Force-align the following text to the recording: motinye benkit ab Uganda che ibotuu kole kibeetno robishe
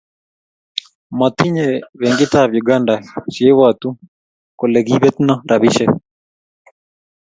motinye 1.17 1.65
benkit 1.99 2.33
ab 2.39 2.51
Uganda 2.61 2.93
che 3.33 3.41
ibotuu 3.51 3.97
kole 4.59 4.79
kibeetno 4.87 5.33
robishe 5.49 5.85